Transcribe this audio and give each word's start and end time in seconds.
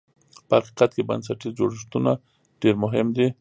په 0.47 0.53
حقیقت 0.59 0.91
کې 0.95 1.07
بنسټیز 1.09 1.53
جوړښتونه 1.59 2.11
ډېر 2.61 2.75
مهم 2.83 3.07
دي. 3.15 3.27